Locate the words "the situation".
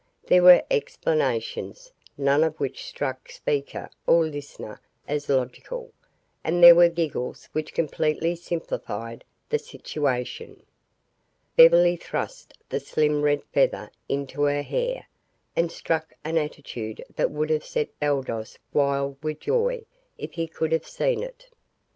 9.49-10.63